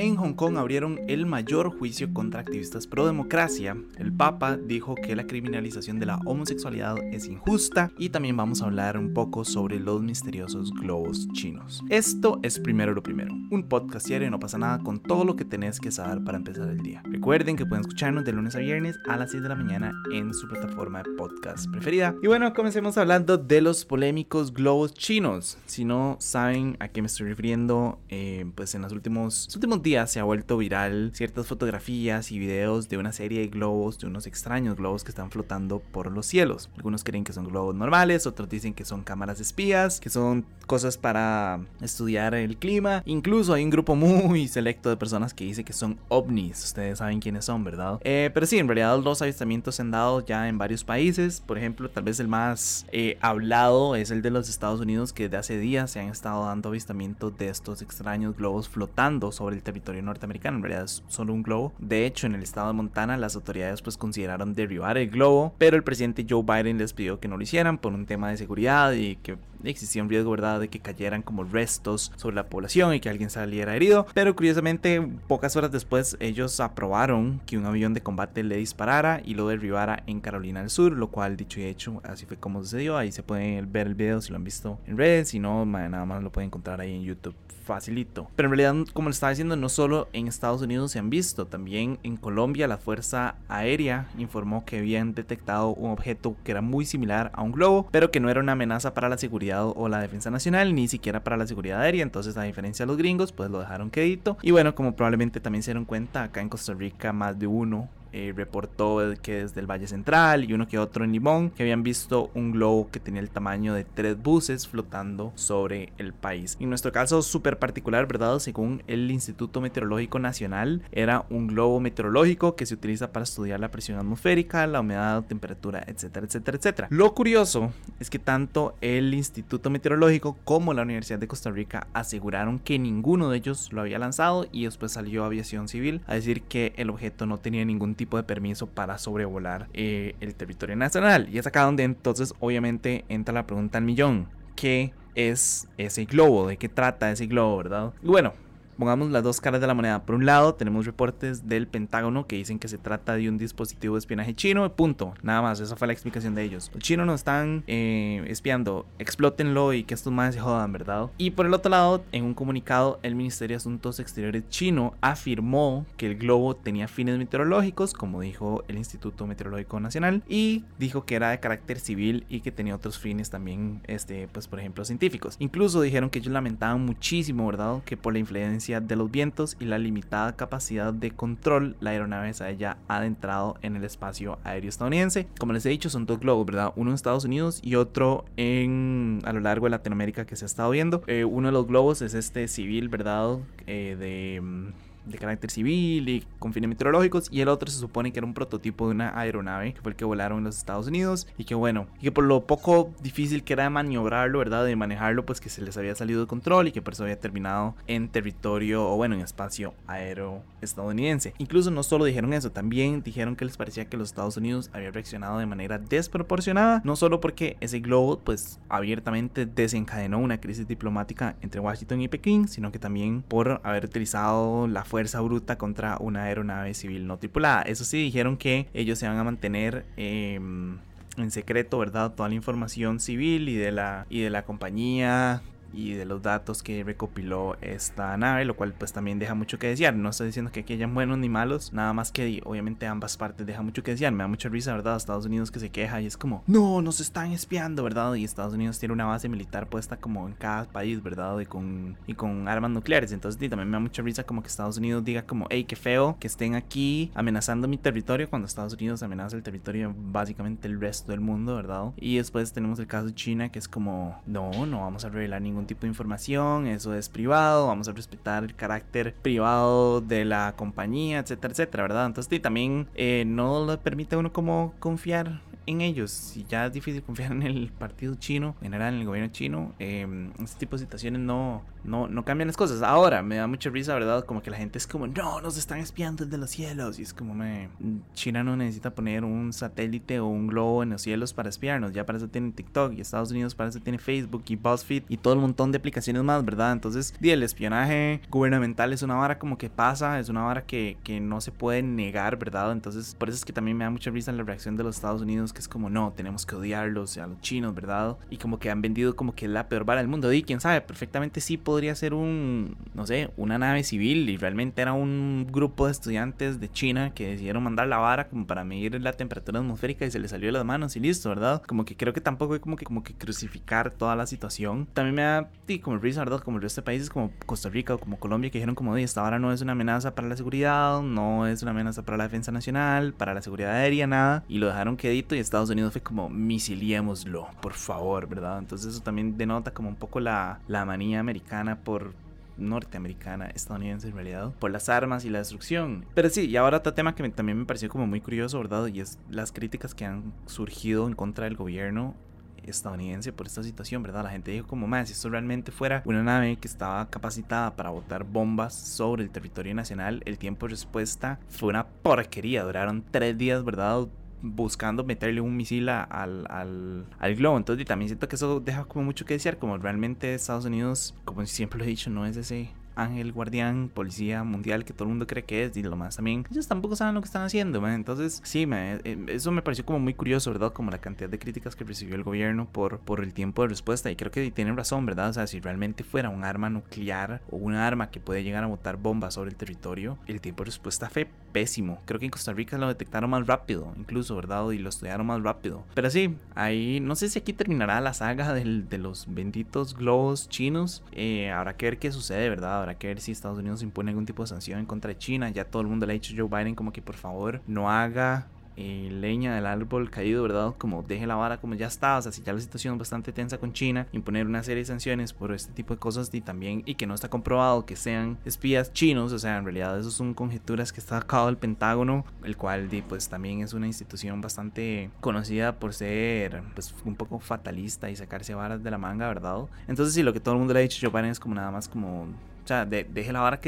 [0.00, 3.76] En Hong Kong abrieron el mayor juicio contra activistas pro democracia.
[3.98, 8.64] El Papa dijo que la criminalización de la homosexualidad es injusta y también vamos a
[8.64, 11.84] hablar un poco sobre los misteriosos globos chinos.
[11.90, 15.36] Esto es primero lo primero, un podcast diario y no pasa nada con todo lo
[15.36, 17.02] que tenés que saber para empezar el día.
[17.04, 20.32] Recuerden que pueden escucharnos de lunes a viernes a las 6 de la mañana en
[20.32, 22.14] su plataforma de podcast preferida.
[22.22, 25.58] Y bueno, comencemos hablando de los polémicos globos chinos.
[25.66, 29.82] Si no saben a qué me estoy refiriendo, eh, pues en los últimos, los últimos
[29.82, 34.06] días se ha vuelto viral ciertas fotografías y videos de una serie de globos, de
[34.06, 36.70] unos extraños globos que están flotando por los cielos.
[36.76, 40.96] Algunos creen que son globos normales, otros dicen que son cámaras espías, que son cosas
[40.96, 43.02] para estudiar el clima.
[43.04, 46.64] Incluso hay un grupo muy selecto de personas que dice que son ovnis.
[46.64, 47.98] Ustedes saben quiénes son, ¿verdad?
[48.02, 51.40] Eh, pero sí, en realidad los avistamientos se han dado ya en varios países.
[51.40, 55.28] Por ejemplo, tal vez el más eh, hablado es el de los Estados Unidos, que
[55.28, 59.62] de hace días se han estado dando avistamientos de estos extraños globos flotando sobre el
[59.62, 61.72] territorio territorio norteamericano, en realidad es solo un globo.
[61.78, 65.76] De hecho, en el estado de Montana las autoridades pues consideraron derribar el globo, pero
[65.76, 68.92] el presidente Joe Biden les pidió que no lo hicieran por un tema de seguridad
[68.92, 73.00] y que existía un riesgo, ¿verdad?, de que cayeran como restos sobre la población y
[73.00, 74.06] que alguien saliera herido.
[74.14, 79.34] Pero curiosamente, pocas horas después, ellos aprobaron que un avión de combate le disparara y
[79.34, 82.96] lo derribara en Carolina del Sur, lo cual, dicho y hecho, así fue como sucedió.
[82.96, 86.04] Ahí se puede ver el video si lo han visto en redes, si no, nada
[86.04, 87.34] más lo pueden encontrar ahí en YouTube
[87.70, 88.28] facilito.
[88.34, 91.46] Pero en realidad, como le estaba diciendo, no solo en Estados Unidos se han visto,
[91.46, 96.84] también en Colombia la Fuerza Aérea informó que habían detectado un objeto que era muy
[96.84, 100.00] similar a un globo, pero que no era una amenaza para la seguridad o la
[100.00, 102.02] defensa nacional, ni siquiera para la seguridad aérea.
[102.02, 104.38] Entonces, a diferencia de los gringos, pues lo dejaron quedito.
[104.42, 107.88] Y bueno, como probablemente también se dieron cuenta, acá en Costa Rica más de uno
[108.12, 111.82] eh, reportó que desde el Valle Central y uno que otro en Limón que habían
[111.82, 116.56] visto un globo que tenía el tamaño de tres buses flotando sobre el país.
[116.60, 118.38] En nuestro caso súper particular, ¿verdad?
[118.38, 123.70] Según el Instituto Meteorológico Nacional, era un globo meteorológico que se utiliza para estudiar la
[123.70, 126.88] presión atmosférica, la humedad, temperatura, etcétera, etcétera, etcétera.
[126.90, 132.58] Lo curioso es que tanto el Instituto Meteorológico como la Universidad de Costa Rica aseguraron
[132.58, 136.72] que ninguno de ellos lo había lanzado y después salió Aviación Civil a decir que
[136.76, 141.28] el objeto no tenía ningún tipo de permiso para sobrevolar eh, el territorio nacional.
[141.30, 144.26] Y es acá donde entonces obviamente entra la pregunta al millón.
[144.56, 146.48] ¿Qué es ese globo?
[146.48, 147.92] ¿De qué trata ese globo, verdad?
[148.02, 148.32] Y bueno,
[148.80, 150.02] pongamos las dos caras de la moneda.
[150.04, 153.94] Por un lado, tenemos reportes del Pentágono que dicen que se trata de un dispositivo
[153.94, 154.72] de espionaje chino.
[154.72, 155.12] Punto.
[155.22, 155.60] Nada más.
[155.60, 156.70] Esa fue la explicación de ellos.
[156.72, 158.86] Los chinos nos están eh, espiando.
[158.98, 161.10] Explótenlo y que estos más se jodan, ¿verdad?
[161.18, 165.84] Y por el otro lado, en un comunicado, el Ministerio de Asuntos Exteriores chino afirmó
[165.98, 171.16] que el globo tenía fines meteorológicos, como dijo el Instituto Meteorológico Nacional, y dijo que
[171.16, 175.36] era de carácter civil y que tenía otros fines también, este, pues por ejemplo, científicos.
[175.38, 177.82] Incluso dijeron que ellos lamentaban muchísimo, ¿verdad?
[177.84, 182.32] Que por la influencia de los vientos y la limitada capacidad de control, la aeronave
[182.34, 185.26] se haya adentrado en el espacio aéreo estadounidense.
[185.40, 186.72] Como les he dicho, son dos globos, ¿verdad?
[186.76, 190.46] Uno en Estados Unidos y otro en a lo largo de Latinoamérica que se ha
[190.46, 191.02] estado viendo.
[191.08, 193.38] Eh, uno de los globos es este civil, ¿verdad?
[193.66, 194.68] Eh, de mm,
[195.04, 198.34] de carácter civil y con fines meteorológicos y el otro se supone que era un
[198.34, 201.54] prototipo de una aeronave que fue el que volaron en los Estados Unidos y que
[201.54, 204.64] bueno, y que por lo poco difícil que era de maniobrarlo, ¿verdad?
[204.64, 207.18] De manejarlo, pues que se les había salido de control y que por eso había
[207.18, 211.34] terminado en territorio o bueno, en espacio aéreo estadounidense.
[211.38, 214.92] Incluso no solo dijeron eso, también dijeron que les parecía que los Estados Unidos habían
[214.92, 221.36] reaccionado de manera desproporcionada, no solo porque ese globo pues abiertamente desencadenó una crisis diplomática
[221.40, 226.24] entre Washington y Pekín, sino que también por haber utilizado la fuerza bruta contra una
[226.24, 227.62] aeronave civil no tripulada.
[227.62, 229.86] Eso sí, dijeron que ellos se van a mantener...
[229.96, 230.78] Em,
[231.16, 232.14] en secreto, ¿verdad?
[232.14, 235.42] Toda la información civil y de la, y de la compañía
[235.72, 239.68] y de los datos que recopiló esta nave, lo cual pues también deja mucho que
[239.68, 239.94] desear.
[239.94, 243.46] No estoy diciendo que aquí hayan buenos ni malos, nada más que obviamente ambas partes
[243.46, 244.12] deja mucho que desear.
[244.12, 244.96] Me da mucha risa, ¿verdad?
[244.96, 248.14] Estados Unidos que se queja y es como, no, nos están espiando, ¿verdad?
[248.14, 251.38] Y Estados Unidos tiene una base militar puesta como en cada país, ¿verdad?
[251.40, 253.12] Y con, y con armas nucleares.
[253.12, 256.16] Entonces también me da mucha risa como que Estados Unidos diga como, hey, qué feo
[256.18, 261.12] que estén aquí amenazando mi territorio cuando Estados Unidos amenaza el territorio básicamente el resto
[261.12, 261.92] del mundo, ¿verdad?
[261.96, 265.42] Y después tenemos el caso de China que es como, no, no vamos a revelar
[265.42, 270.54] ningún tipo de información, eso es privado, vamos a respetar el carácter privado de la
[270.56, 272.06] compañía, etcétera, etcétera, ¿verdad?
[272.06, 276.10] Entonces también eh, no le permite a uno como confiar en ellos.
[276.10, 279.74] Si ya es difícil confiar en el partido chino, en general en el gobierno chino,
[279.78, 280.06] eh,
[280.42, 282.82] este tipo de situaciones no, no, no cambian las cosas.
[282.82, 284.24] Ahora, me da mucha risa, ¿verdad?
[284.24, 286.98] Como que la gente es como, no, nos están espiando desde los cielos.
[286.98, 287.68] Y es como, me,
[288.14, 291.92] China no necesita poner un satélite o un globo en los cielos para espiarnos.
[291.92, 295.16] Ya para eso tiene TikTok y Estados Unidos para eso tiene Facebook y BuzzFeed y
[295.16, 296.72] todo el montón de aplicaciones más, ¿verdad?
[296.72, 300.98] Entonces, di, el espionaje gubernamental es una vara como que pasa, es una vara que,
[301.02, 302.72] que no se puede negar, ¿verdad?
[302.72, 305.22] Entonces, por eso es que también me da mucha risa la reacción de los Estados
[305.22, 308.16] Unidos, que es como, no, tenemos que odiarlos a los chinos, ¿verdad?
[308.30, 310.32] Y como que han vendido como que la peor vara del mundo.
[310.32, 314.82] Y quién sabe, perfectamente sí podría ser un, no sé, una nave civil y realmente
[314.82, 319.00] era un grupo de estudiantes de China que decidieron mandar la vara como para medir
[319.00, 321.62] la temperatura atmosférica y se les salió de las manos y listo, ¿verdad?
[321.66, 324.88] Como que creo que tampoco hay como que, como que crucificar toda la situación.
[324.92, 325.48] También me da,
[325.80, 326.40] como el risa, ¿verdad?
[326.40, 329.22] Como el resto de países como Costa Rica o como Colombia que dijeron como, esta
[329.22, 332.50] vara no es una amenaza para la seguridad, no es una amenaza para la defensa
[332.50, 334.44] nacional, para la seguridad aérea, nada.
[334.48, 338.58] Y lo dejaron quedito y Estados Unidos fue como, misiliémoslo, por favor, ¿verdad?
[338.58, 342.14] Entonces eso también denota como un poco la, la manía americana por
[342.56, 346.04] norteamericana, estadounidense en realidad, por las armas y la destrucción.
[346.14, 348.86] Pero sí, y ahora otro tema que también me pareció como muy curioso, ¿verdad?
[348.86, 352.14] Y es las críticas que han surgido en contra del gobierno
[352.62, 354.24] estadounidense por esta situación, ¿verdad?
[354.24, 357.90] La gente dijo como más, si esto realmente fuera una nave que estaba capacitada para
[357.90, 363.36] botar bombas sobre el territorio nacional, el tiempo de respuesta fue una porquería, duraron tres
[363.36, 364.06] días, ¿verdad?
[364.42, 367.56] Buscando meterle un misil al, al, al, globo.
[367.56, 371.44] Entonces también siento que eso deja como mucho que desear, como realmente Estados Unidos, como
[371.46, 372.70] siempre lo he dicho, no es ese
[373.02, 376.46] ángel guardián, policía mundial que todo el mundo cree que es y lo más también.
[376.50, 380.14] Ellos tampoco saben lo que están haciendo, Entonces, sí, eh, eso me pareció como muy
[380.14, 380.72] curioso, ¿verdad?
[380.72, 384.10] Como la cantidad de críticas que recibió el gobierno por, por el tiempo de respuesta.
[384.10, 385.30] Y creo que tienen razón, ¿verdad?
[385.30, 388.66] O sea, si realmente fuera un arma nuclear o un arma que puede llegar a
[388.66, 391.98] botar bombas sobre el territorio, el tiempo de respuesta fue pésimo.
[392.04, 394.70] Creo que en Costa Rica lo detectaron más rápido, incluso, ¿verdad?
[394.70, 395.84] Y lo estudiaron más rápido.
[395.94, 401.02] Pero sí, ahí no sé si aquí terminará la saga de los benditos globos chinos.
[401.12, 402.78] Eh, habrá que ver qué sucede, ¿verdad?
[402.80, 405.50] Habrá que ver si Estados Unidos impone algún tipo de sanción contra China.
[405.50, 407.90] Ya todo el mundo le ha dicho a Joe Biden como que por favor no
[407.90, 408.48] haga
[408.82, 410.74] eh, leña del árbol caído, ¿verdad?
[410.78, 413.30] Como deje la vara como ya está, o sea, si ya la situación es bastante
[413.30, 416.82] tensa con China, imponer una serie de sanciones por este tipo de cosas y también,
[416.86, 420.32] y que no está comprobado que sean espías chinos, o sea, en realidad eso son
[420.32, 425.78] conjeturas que está sacado del Pentágono, el cual, pues también es una institución bastante conocida
[425.78, 429.66] por ser, pues, un poco fatalista y sacarse varas de la manga, ¿verdad?
[429.88, 431.70] Entonces, sí, lo que todo el mundo le ha dicho Joe Biden es como nada
[431.70, 432.28] más como
[432.70, 433.60] sea, deje la vara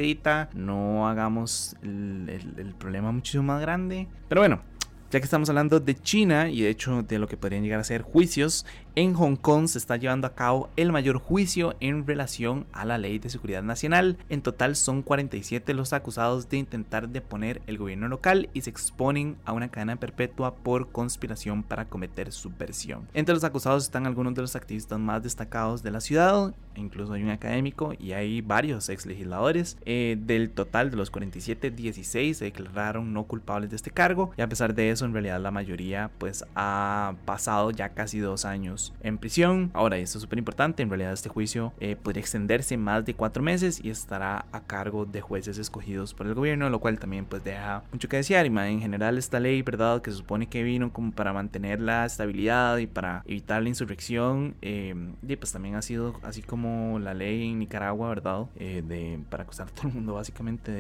[0.55, 4.07] no hagamos el, el, problema muchísimo más grande.
[4.29, 4.63] Pero bueno,
[5.11, 7.85] ya que estamos hablando de China y de hecho de lo que podrían llegar a
[7.85, 12.67] ser juicios, en Hong Kong se está llevando a cabo el mayor juicio en relación
[12.73, 14.19] a la ley de seguridad nacional.
[14.29, 19.37] En total son 47 los acusados de intentar deponer el gobierno local y se exponen
[19.47, 23.09] a una cadena perpetua por conspiración para cometer subversión.
[23.15, 27.23] Entre los acusados están algunos de los activistas más destacados de la ciudad, incluso hay
[27.23, 29.79] un académico y hay varios ex legisladores.
[29.87, 34.43] Eh, del total de los 47, 16 se declararon no culpables de este cargo y
[34.43, 38.82] a pesar de eso en realidad la mayoría pues ha pasado ya casi dos años
[39.03, 39.71] en prisión.
[39.75, 43.43] Ahora, esto es súper importante, en realidad este juicio eh, podría extenderse más de cuatro
[43.43, 47.45] meses y estará a cargo de jueces escogidos por el gobierno, lo cual también pues
[47.45, 48.47] deja mucho que desear.
[48.47, 50.03] Y en general esta ley, ¿verdad?
[50.03, 54.55] Que se supone que vino como para mantener la estabilidad y para evitar la insurrección,
[54.63, 54.95] eh,
[55.27, 58.47] y pues también ha sido así como la ley en Nicaragua, ¿verdad?
[58.57, 60.73] Eh, de, para acusar a todo el mundo básicamente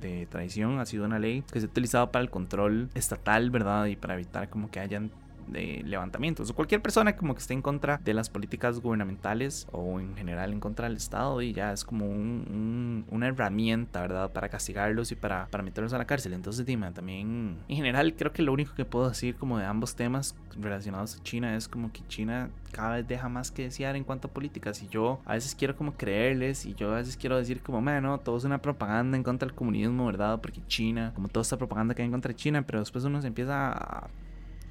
[0.00, 3.80] de traición, ha sido una ley que se ha utilizado para el control estatal, ¿verdad?
[3.86, 5.10] y para evitar como que hayan
[5.48, 10.00] de levantamientos o cualquier persona como que esté en contra de las políticas gubernamentales o
[10.00, 14.32] en general en contra del Estado y ya es como un, una herramienta, ¿verdad?
[14.32, 16.32] Para castigarlos y para, para meterlos a la cárcel.
[16.32, 19.94] Entonces, dime, también en general creo que lo único que puedo decir como de ambos
[19.94, 24.04] temas relacionados a China es como que China cada vez deja más que desear en
[24.04, 27.36] cuanto a políticas y yo a veces quiero como creerles y yo a veces quiero
[27.36, 30.40] decir como, bueno, todo es una propaganda en contra del comunismo, ¿verdad?
[30.40, 33.20] Porque China, como toda esta propaganda que hay en contra de China, pero después uno
[33.20, 34.08] se empieza a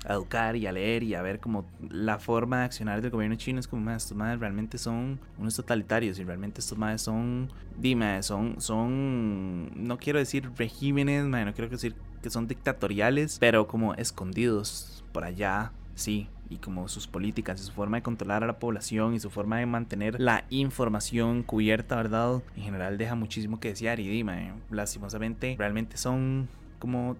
[0.05, 3.35] a educar y a leer y a ver como la forma de accionar del gobierno
[3.35, 8.21] chino es como, estos madres realmente son unos totalitarios y realmente estos madres son, dime,
[8.23, 15.03] son, son, no quiero decir regímenes, no quiero decir que son dictatoriales, pero como escondidos
[15.11, 19.13] por allá, sí, y como sus políticas y su forma de controlar a la población
[19.13, 22.41] y su forma de mantener la información cubierta, ¿verdad?
[22.55, 27.17] En general deja muchísimo que desear y dime, lastimosamente realmente son como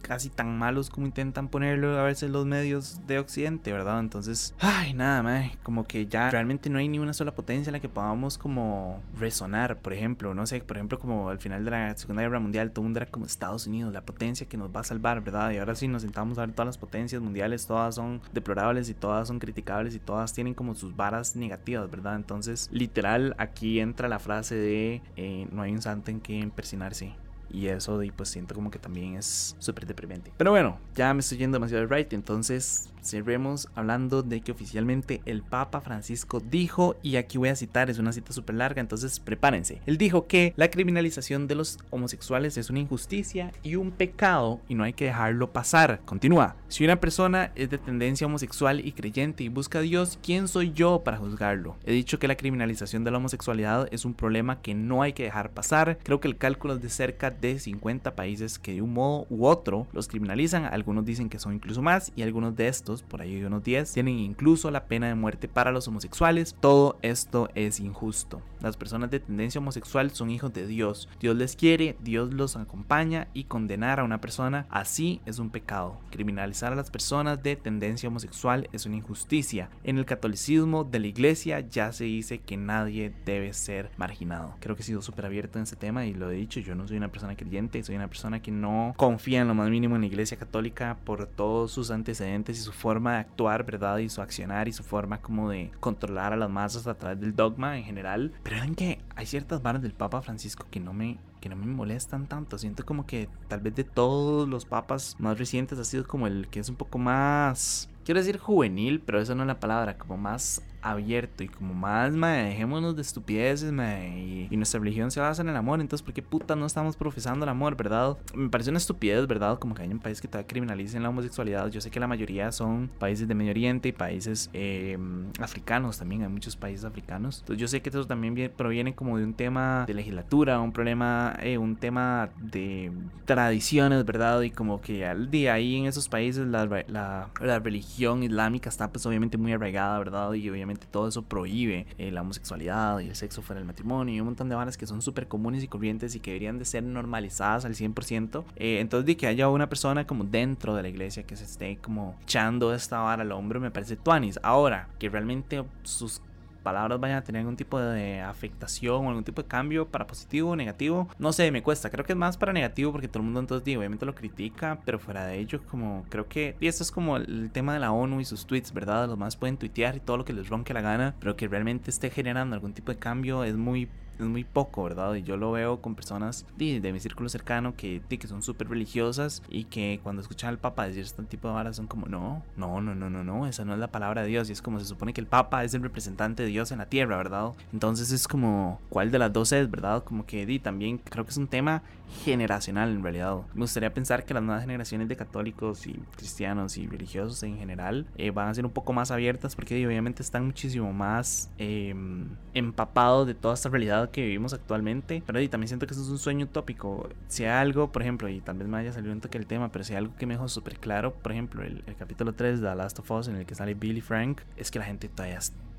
[0.00, 4.00] casi tan malos como intentan ponerlo a veces los medios de Occidente, ¿verdad?
[4.00, 7.74] Entonces, ay, nada, más como que ya realmente no hay ni una sola potencia en
[7.74, 11.70] la que podamos como resonar, por ejemplo, no sé, por ejemplo, como al final de
[11.70, 14.80] la Segunda Guerra Mundial, todo mundo era como Estados Unidos, la potencia que nos va
[14.80, 15.50] a salvar, ¿verdad?
[15.52, 18.94] Y ahora sí nos sentamos a ver todas las potencias mundiales, todas son deplorables y
[18.94, 22.16] todas son criticables y todas tienen como sus varas negativas, ¿verdad?
[22.16, 27.14] Entonces, literal, aquí entra la frase de eh, no hay un santo en que persinarse.
[27.52, 30.32] Y eso, y pues siento como que también es súper deprimente.
[30.36, 32.12] Pero bueno, ya me estoy yendo demasiado de right.
[32.12, 37.90] Entonces, cerremos hablando de que oficialmente el Papa Francisco dijo, y aquí voy a citar,
[37.90, 39.80] es una cita súper larga, entonces prepárense.
[39.86, 44.74] Él dijo que la criminalización de los homosexuales es una injusticia y un pecado y
[44.74, 46.00] no hay que dejarlo pasar.
[46.04, 50.48] Continúa, si una persona es de tendencia homosexual y creyente y busca a Dios, ¿quién
[50.48, 51.76] soy yo para juzgarlo?
[51.84, 55.24] He dicho que la criminalización de la homosexualidad es un problema que no hay que
[55.24, 55.98] dejar pasar.
[56.02, 59.46] Creo que el cálculo es de cerca de 50 países que de un modo u
[59.46, 60.64] otro los criminalizan.
[60.64, 64.18] Algunos dicen que son incluso más y algunos de estos por ahí unos 10, tienen
[64.18, 66.56] incluso la pena de muerte para los homosexuales.
[66.60, 68.42] Todo esto es injusto.
[68.60, 71.08] Las personas de tendencia homosexual son hijos de Dios.
[71.18, 75.98] Dios les quiere, Dios los acompaña y condenar a una persona así es un pecado.
[76.10, 79.70] Criminalizar a las personas de tendencia homosexual es una injusticia.
[79.82, 84.56] En el catolicismo de la iglesia ya se dice que nadie debe ser marginado.
[84.60, 86.86] Creo que he sido súper abierto en ese tema y lo he dicho, yo no
[86.86, 90.02] soy una persona creyente, soy una persona que no confía en lo más mínimo en
[90.02, 93.98] la iglesia católica por todos sus antecedentes y su forma de actuar, ¿verdad?
[93.98, 97.34] Y su accionar y su forma como de controlar a las masas a través del
[97.34, 98.32] dogma en general.
[98.42, 101.64] Pero ven que hay ciertas varas del Papa Francisco que no me que no me
[101.64, 102.58] molestan tanto.
[102.58, 106.48] Siento como que tal vez de todos los papas más recientes ha sido como el
[106.48, 110.16] que es un poco más quiero decir juvenil, pero esa no es la palabra, como
[110.16, 115.42] más abierto y como más, mae, dejémonos de estupideces, mae, y, nuestra religión se basa
[115.42, 118.18] en el amor, entonces, ¿por qué puta no estamos profesando el amor, verdad?
[118.34, 119.58] Me parece una estupidez, ¿verdad?
[119.58, 121.68] Como que hay un país que todavía criminalicen la homosexualidad.
[121.68, 126.22] Yo sé que la mayoría son países de Medio Oriente y países em, africanos también,
[126.22, 127.40] hay muchos países africanos.
[127.40, 131.36] Entonces, yo sé que eso también proviene como de un tema de legislatura, un problema,
[131.40, 132.92] eh, un tema de
[133.24, 134.42] tradiciones, ¿verdad?
[134.42, 138.90] Y como que al día ahí en esos países la, la, la religión islámica está
[138.90, 140.32] pues obviamente muy arraigada, ¿verdad?
[140.34, 144.20] Y obviamente todo eso prohíbe eh, la homosexualidad y el sexo fuera del matrimonio y
[144.20, 146.82] un montón de varas que son súper comunes y corrientes y que deberían de ser
[146.82, 148.44] normalizadas al 100%.
[148.56, 151.78] Eh, entonces de que haya una persona como dentro de la iglesia que se esté
[151.78, 154.38] como echando esta vara al hombro me parece tuanis.
[154.42, 156.22] Ahora, que realmente sus
[156.60, 160.50] palabras vayan a tener algún tipo de afectación o algún tipo de cambio para positivo
[160.50, 161.08] o negativo.
[161.18, 161.90] No sé, me cuesta.
[161.90, 164.98] Creo que es más para negativo porque todo el mundo entonces obviamente lo critica, pero
[164.98, 168.20] fuera de ello como creo que y esto es como el tema de la ONU
[168.20, 169.08] y sus tweets, ¿verdad?
[169.08, 171.90] Los más pueden tuitear y todo lo que les ronque la gana, pero que realmente
[171.90, 173.88] esté generando algún tipo de cambio es muy
[174.24, 175.14] es muy poco, ¿verdad?
[175.14, 178.68] Y yo lo veo con personas de, de mi círculo cercano que, que son súper
[178.68, 182.42] religiosas y que cuando escuchan al Papa decir este tipo de varas son como, no,
[182.56, 184.48] no, no, no, no, no, esa no es la palabra de Dios.
[184.48, 186.86] Y es como se supone que el Papa es el representante de Dios en la
[186.86, 187.52] tierra, ¿verdad?
[187.72, 190.04] Entonces es como, ¿cuál de las dos es, verdad?
[190.04, 191.82] Como que di, también creo que es un tema
[192.24, 193.36] generacional en realidad.
[193.54, 198.06] Me gustaría pensar que las nuevas generaciones de católicos y cristianos y religiosos en general
[198.16, 203.26] eh, van a ser un poco más abiertas porque obviamente están muchísimo más em, empapados
[203.26, 205.22] de toda esta realidad que vivimos actualmente.
[205.26, 207.08] Pero y también siento que eso es un sueño utópico.
[207.28, 209.70] Si hay algo, por ejemplo, y tal vez me haya salido un toque el tema,
[209.72, 212.60] pero si hay algo que me dejó súper claro, por ejemplo, el, el capítulo 3
[212.60, 215.08] de The Last of Us en el que sale Billy Frank, es que la gente
[215.08, 215.38] todavía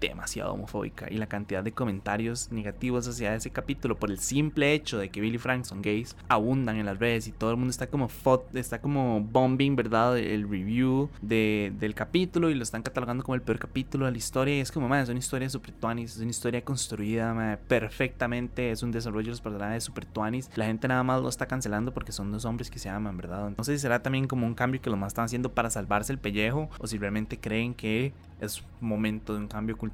[0.09, 4.97] demasiado homofóbica y la cantidad de comentarios negativos hacia ese capítulo por el simple hecho
[4.97, 7.87] de que Billy Frank son gays abundan en las redes y todo el mundo está
[7.87, 8.09] como
[8.53, 10.17] está como bombing, ¿verdad?
[10.17, 14.17] El review de, del capítulo y lo están catalogando como el peor capítulo de la
[14.17, 18.71] historia y es como, man, es una historia super tuanis, es una historia construida perfectamente,
[18.71, 21.93] es un desarrollo de los personajes super tuanis, la gente nada más lo está cancelando
[21.93, 23.51] porque son dos hombres que se aman, ¿verdad?
[23.57, 26.11] No sé si será también como un cambio que lo más están haciendo para salvarse
[26.11, 29.90] el pellejo o si realmente creen que es momento de un cambio cultural.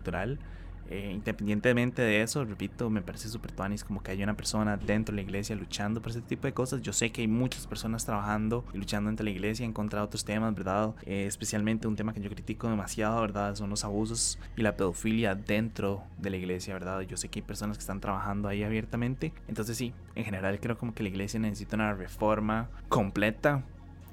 [0.90, 5.14] Eh, independientemente de eso, repito, me parece súper tuanis como que hay una persona dentro
[5.14, 6.82] de la iglesia luchando por ese tipo de cosas.
[6.82, 10.06] Yo sé que hay muchas personas trabajando y luchando entre la iglesia en contra de
[10.06, 10.96] otros temas, ¿verdad?
[11.06, 13.56] Eh, especialmente un tema que yo critico demasiado, ¿verdad?
[13.56, 17.02] Son los abusos y la pedofilia dentro de la iglesia, ¿verdad?
[17.02, 19.34] Yo sé que hay personas que están trabajando ahí abiertamente.
[19.48, 23.64] Entonces sí, en general creo como que la iglesia necesita una reforma completa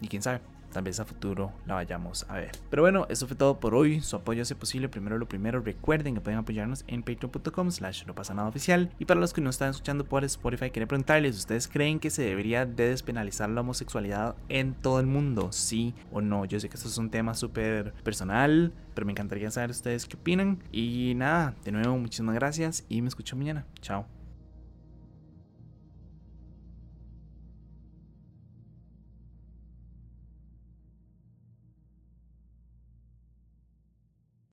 [0.00, 0.40] y quién sabe
[0.75, 2.50] tal vez a futuro la vayamos a ver.
[2.69, 4.00] Pero bueno, eso fue todo por hoy.
[4.00, 4.88] Su apoyo hace posible.
[4.88, 8.90] Primero lo primero, recuerden que pueden apoyarnos en patreon.com slash no pasa nada oficial.
[8.99, 12.23] Y para los que no están escuchando por Spotify, quería preguntarles, ¿ustedes creen que se
[12.23, 15.52] debería de despenalizar la homosexualidad en todo el mundo?
[15.52, 16.45] ¿Sí o no?
[16.45, 20.16] Yo sé que esto es un tema súper personal, pero me encantaría saber ustedes qué
[20.16, 20.59] opinan.
[20.73, 23.64] Y nada, de nuevo, muchísimas gracias y me escucho mañana.
[23.81, 24.24] Chao.